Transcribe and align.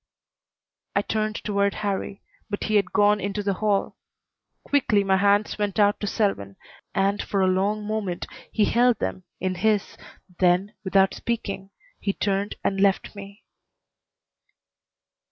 I 0.95 1.03
turned 1.03 1.35
toward 1.43 1.75
Harrie, 1.75 2.23
but 2.49 2.63
he 2.63 2.75
had 2.77 2.91
gone 2.91 3.21
into 3.21 3.43
the 3.43 3.53
hall. 3.61 3.97
Quickly 4.63 5.03
my 5.03 5.17
hands 5.17 5.59
went 5.59 5.77
out 5.77 5.99
to 5.99 6.07
Selwyn, 6.07 6.55
and 6.95 7.21
for 7.21 7.41
a 7.41 7.45
long 7.47 7.85
moment 7.85 8.25
he 8.51 8.65
held 8.65 8.97
them 8.97 9.25
in 9.39 9.53
his, 9.53 9.95
then, 10.39 10.73
without 10.83 11.13
speaking, 11.13 11.69
he 11.99 12.13
turned 12.13 12.55
and 12.63 12.81
left 12.81 13.15
me. 13.15 13.43